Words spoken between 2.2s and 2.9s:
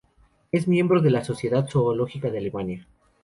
de Alemania.